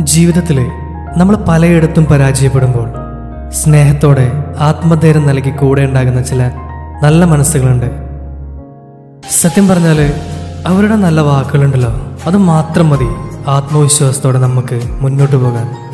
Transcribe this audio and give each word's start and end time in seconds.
ജീവിതത്തിൽ 0.00 0.66
നമ്മൾ 1.16 1.36
പലയിടത്തും 1.48 2.04
പരാജയപ്പെടുമ്പോൾ 2.04 2.88
സ്നേഹത്തോടെ 3.50 4.32
ആത്മധൈര്യം 4.58 5.26
നൽകി 5.26 5.50
കൂടെ 5.50 5.82
ഉണ്ടാകുന്ന 5.82 6.22
ചില 6.22 6.50
നല്ല 7.02 7.24
മനസ്സുകളുണ്ട്. 7.24 7.90
സത്യം 9.30 9.68
പറഞ്ഞാൽ 9.68 10.12
അവരുടെ 10.66 10.96
നല്ല 10.96 11.20
വാക്കുകളുണ്ടല്ലോ. 11.20 11.90
അത് 12.26 12.36
മാത്രം 12.36 12.90
മതി 12.90 13.08
ആത്മവിശ്വാസത്തോടെ 13.48 14.38
നമുക്ക് 14.38 14.80
മുന്നോട്ട് 15.00 15.36
പോകാൻ. 15.36 15.91